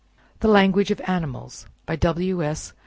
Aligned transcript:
THE 0.39 0.47
LANGUAGE 0.47 0.89
OF 0.89 1.01
ANIMALS 1.01 1.67
By 1.85 1.95
W. 1.95 2.41
S. 2.43 2.73